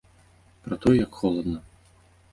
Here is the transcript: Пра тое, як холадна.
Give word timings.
Пра 0.67 0.79
тое, 0.85 0.93
як 1.05 1.13
холадна. 1.21 1.59